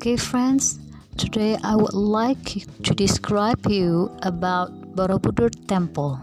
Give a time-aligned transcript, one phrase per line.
[0.00, 0.80] Okay, friends,
[1.20, 6.16] today I would like to describe you about Borobudur Temple.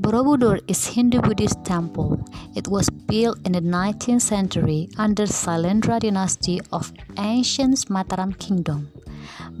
[0.00, 2.16] Borobudur is Hindu Buddhist temple.
[2.56, 8.88] It was built in the 19th century under Sailendra dynasty of ancient Mataram Kingdom.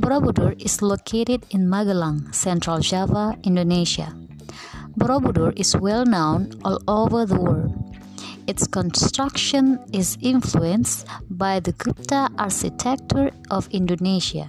[0.00, 4.16] Borobudur is located in Magelang, Central Java, Indonesia.
[4.96, 7.87] Borobudur is well known all over the world.
[8.48, 14.48] Its construction is influenced by the Gupta architecture of Indonesia.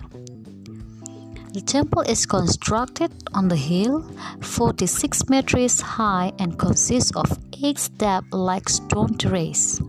[1.52, 7.28] The temple is constructed on the hill, 46 meters high, and consists of
[7.62, 9.82] eight step like stone terraces.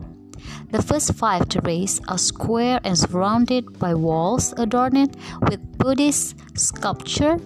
[0.72, 5.16] The first five terraces are square and surrounded by walls adorned
[5.48, 7.38] with Buddhist sculpture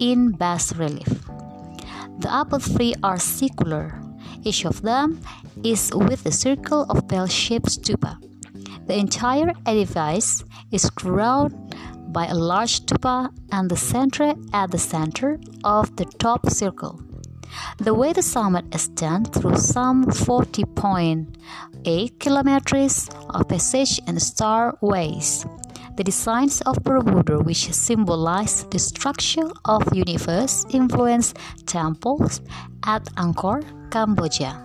[0.00, 1.22] in bas relief.
[2.18, 4.02] The upper three are circular.
[4.44, 5.20] Each of them
[5.62, 8.18] is with a circle of bell-shaped stupa.
[8.86, 11.76] The entire edifice is crowned
[12.12, 17.00] by a large stupa and the center at the center of the top circle.
[17.78, 25.46] The way the summit extends through some 40.8 kilometers of passage and starways.
[25.94, 31.34] The designs of Borobudur, which symbolize the structure of universe, influence
[31.66, 32.40] temples
[32.86, 34.56] at Angkor, Cambodia.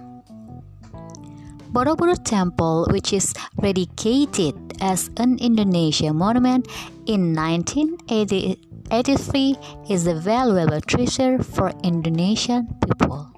[1.74, 6.66] Borobudur Temple, which is dedicated as an Indonesian monument
[7.06, 9.58] in 1983,
[9.90, 13.37] is a valuable treasure for Indonesian people.